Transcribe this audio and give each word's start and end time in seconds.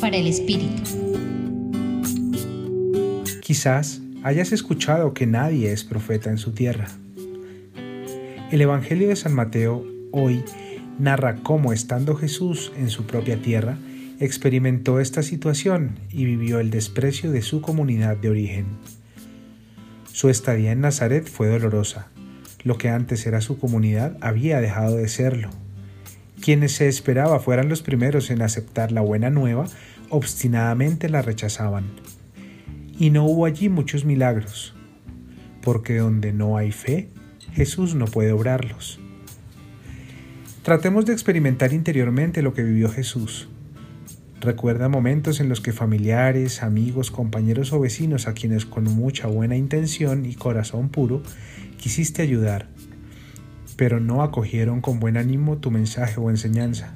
Para 0.00 0.16
el 0.16 0.26
Espíritu. 0.26 0.82
Quizás 3.40 4.00
hayas 4.24 4.50
escuchado 4.50 5.14
que 5.14 5.26
nadie 5.26 5.70
es 5.70 5.84
profeta 5.84 6.30
en 6.30 6.38
su 6.38 6.50
tierra. 6.52 6.88
El 8.50 8.60
Evangelio 8.60 9.08
de 9.08 9.16
San 9.16 9.32
Mateo 9.32 9.84
hoy 10.10 10.42
narra 10.98 11.36
cómo 11.36 11.72
estando 11.72 12.16
Jesús 12.16 12.72
en 12.76 12.90
su 12.90 13.06
propia 13.06 13.40
tierra, 13.40 13.78
experimentó 14.18 14.98
esta 14.98 15.22
situación 15.22 16.00
y 16.10 16.24
vivió 16.24 16.58
el 16.58 16.70
desprecio 16.70 17.30
de 17.30 17.42
su 17.42 17.60
comunidad 17.60 18.16
de 18.16 18.30
origen. 18.30 18.66
Su 20.12 20.30
estadía 20.30 20.72
en 20.72 20.80
Nazaret 20.80 21.28
fue 21.28 21.46
dolorosa. 21.46 22.08
Lo 22.64 22.76
que 22.76 22.88
antes 22.88 23.24
era 23.24 23.40
su 23.40 23.58
comunidad 23.58 24.16
había 24.20 24.60
dejado 24.60 24.96
de 24.96 25.06
serlo. 25.06 25.50
Quienes 26.44 26.72
se 26.72 26.88
esperaba 26.88 27.40
fueran 27.40 27.70
los 27.70 27.80
primeros 27.80 28.28
en 28.28 28.42
aceptar 28.42 28.92
la 28.92 29.00
buena 29.00 29.30
nueva, 29.30 29.64
obstinadamente 30.10 31.08
la 31.08 31.22
rechazaban. 31.22 31.86
Y 32.98 33.08
no 33.08 33.24
hubo 33.24 33.46
allí 33.46 33.70
muchos 33.70 34.04
milagros, 34.04 34.74
porque 35.62 35.96
donde 35.96 36.34
no 36.34 36.58
hay 36.58 36.70
fe, 36.70 37.08
Jesús 37.54 37.94
no 37.94 38.04
puede 38.04 38.32
obrarlos. 38.32 39.00
Tratemos 40.62 41.06
de 41.06 41.14
experimentar 41.14 41.72
interiormente 41.72 42.42
lo 42.42 42.52
que 42.52 42.62
vivió 42.62 42.90
Jesús. 42.90 43.48
Recuerda 44.42 44.90
momentos 44.90 45.40
en 45.40 45.48
los 45.48 45.62
que 45.62 45.72
familiares, 45.72 46.62
amigos, 46.62 47.10
compañeros 47.10 47.72
o 47.72 47.80
vecinos 47.80 48.28
a 48.28 48.34
quienes 48.34 48.66
con 48.66 48.84
mucha 48.84 49.28
buena 49.28 49.56
intención 49.56 50.26
y 50.26 50.34
corazón 50.34 50.90
puro 50.90 51.22
quisiste 51.78 52.20
ayudar, 52.20 52.68
pero 53.76 54.00
no 54.00 54.22
acogieron 54.22 54.80
con 54.80 55.00
buen 55.00 55.16
ánimo 55.16 55.58
tu 55.58 55.70
mensaje 55.70 56.20
o 56.20 56.30
enseñanza. 56.30 56.94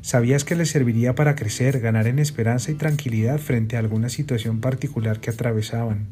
Sabías 0.00 0.44
que 0.44 0.54
les 0.54 0.70
serviría 0.70 1.14
para 1.14 1.34
crecer, 1.34 1.80
ganar 1.80 2.06
en 2.06 2.18
esperanza 2.18 2.70
y 2.70 2.74
tranquilidad 2.74 3.38
frente 3.38 3.76
a 3.76 3.80
alguna 3.80 4.08
situación 4.08 4.60
particular 4.60 5.20
que 5.20 5.30
atravesaban, 5.30 6.06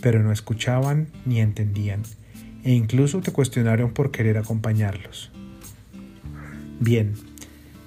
pero 0.00 0.22
no 0.22 0.32
escuchaban 0.32 1.08
ni 1.26 1.40
entendían, 1.40 2.02
e 2.64 2.72
incluso 2.72 3.20
te 3.20 3.32
cuestionaron 3.32 3.92
por 3.92 4.10
querer 4.10 4.38
acompañarlos. 4.38 5.30
Bien, 6.80 7.14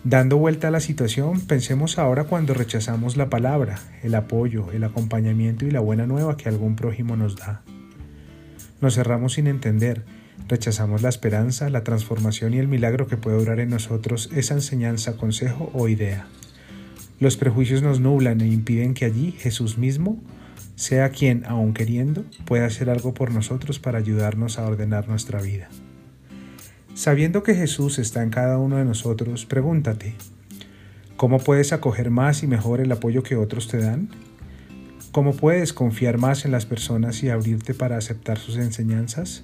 Dando 0.06 0.38
vuelta 0.38 0.68
a 0.68 0.72
la 0.72 0.82
situación, 0.82 1.40
pensemos 1.40 1.98
ahora 1.98 2.26
cuando 2.26 2.54
rechazamos 2.54 3.16
la 3.16 3.30
palabra, 3.30 3.80
el 4.02 4.16
apoyo, 4.16 4.70
el 4.74 4.84
acompañamiento 4.84 5.66
y 5.66 5.72
la 5.72 5.80
buena 5.80 6.06
nueva 6.06 6.36
que 6.36 6.50
algún 6.50 6.76
prójimo 6.76 7.16
nos 7.16 7.38
da. 7.38 7.62
Nos 8.82 8.96
cerramos 8.96 9.34
sin 9.34 9.48
entender, 9.48 10.04
rechazamos 10.48 11.02
la 11.02 11.10
esperanza, 11.10 11.70
la 11.70 11.84
transformación 11.84 12.54
y 12.54 12.60
el 12.60 12.68
milagro 12.68 13.08
que 13.08 13.18
puede 13.18 13.38
durar 13.38 13.60
en 13.60 13.70
nosotros 13.70 14.30
esa 14.36 14.54
enseñanza, 14.54 15.18
consejo 15.18 15.72
o 15.74 15.88
idea. 15.88 16.28
Los 17.20 17.38
prejuicios 17.38 17.82
nos 17.82 18.00
nublan 18.00 18.42
e 18.42 18.48
impiden 18.48 18.94
que 18.94 19.06
allí 19.06 19.32
Jesús 19.32 19.78
mismo 19.78 20.22
sea 20.76 21.10
quien, 21.10 21.46
aun 21.46 21.74
queriendo, 21.74 22.26
pueda 22.46 22.66
hacer 22.66 22.90
algo 22.90 23.14
por 23.14 23.32
nosotros 23.32 23.80
para 23.80 24.00
ayudarnos 24.00 24.60
a 24.60 24.66
ordenar 24.66 25.08
nuestra 25.08 25.42
vida. 25.42 25.70
Sabiendo 26.96 27.42
que 27.44 27.56
Jesús 27.56 28.00
está 28.00 28.24
en 28.24 28.30
cada 28.30 28.58
uno 28.58 28.78
de 28.78 28.86
nosotros, 28.86 29.46
pregúntate, 29.46 30.16
¿cómo 31.16 31.40
puedes 31.40 31.74
acoger 31.74 32.10
más 32.10 32.44
y 32.44 32.48
mejor 32.48 32.82
el 32.82 32.92
apoyo 32.92 33.24
que 33.24 33.36
otros 33.36 33.68
te 33.68 33.78
dan? 33.78 34.10
¿Cómo 35.12 35.34
puedes 35.34 35.74
confiar 35.74 36.18
más 36.18 36.46
en 36.46 36.52
las 36.52 36.66
personas 36.66 37.24
y 37.24 37.30
abrirte 37.30 37.74
para 37.74 37.98
aceptar 37.98 38.38
sus 38.38 38.58
enseñanzas? 38.58 39.44